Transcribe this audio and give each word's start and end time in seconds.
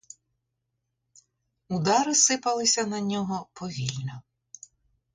Удари 1.69 2.15
сипалися 2.15 2.85
на 2.85 2.99
нього 3.01 3.47
повільно. 3.53 4.21